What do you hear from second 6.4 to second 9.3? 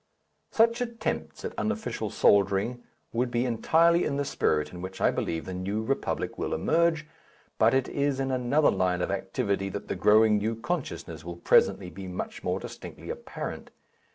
emerge, but it is in another line of